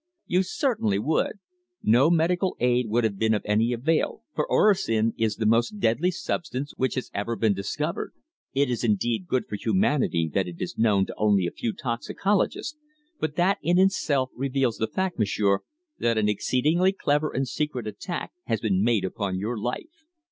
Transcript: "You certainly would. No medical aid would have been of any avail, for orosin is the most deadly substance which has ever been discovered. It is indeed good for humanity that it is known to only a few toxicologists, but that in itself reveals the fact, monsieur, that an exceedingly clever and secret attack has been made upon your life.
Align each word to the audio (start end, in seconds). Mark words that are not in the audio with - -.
"You 0.25 0.41
certainly 0.41 0.97
would. 0.97 1.33
No 1.83 2.09
medical 2.09 2.57
aid 2.59 2.87
would 2.89 3.03
have 3.03 3.19
been 3.19 3.35
of 3.35 3.43
any 3.45 3.71
avail, 3.71 4.23
for 4.33 4.51
orosin 4.51 5.13
is 5.15 5.35
the 5.35 5.45
most 5.45 5.77
deadly 5.79 6.09
substance 6.09 6.73
which 6.75 6.95
has 6.95 7.11
ever 7.13 7.35
been 7.35 7.53
discovered. 7.53 8.11
It 8.51 8.71
is 8.71 8.83
indeed 8.83 9.27
good 9.27 9.43
for 9.47 9.57
humanity 9.57 10.27
that 10.33 10.47
it 10.47 10.55
is 10.59 10.75
known 10.75 11.05
to 11.05 11.15
only 11.17 11.45
a 11.45 11.51
few 11.51 11.71
toxicologists, 11.71 12.79
but 13.19 13.35
that 13.35 13.59
in 13.61 13.77
itself 13.77 14.31
reveals 14.35 14.77
the 14.79 14.87
fact, 14.87 15.19
monsieur, 15.19 15.59
that 15.99 16.17
an 16.17 16.27
exceedingly 16.27 16.93
clever 16.93 17.31
and 17.31 17.47
secret 17.47 17.85
attack 17.85 18.31
has 18.45 18.59
been 18.59 18.83
made 18.83 19.05
upon 19.05 19.37
your 19.37 19.55
life. 19.55 20.07